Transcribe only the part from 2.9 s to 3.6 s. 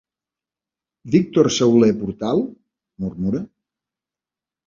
—murmura.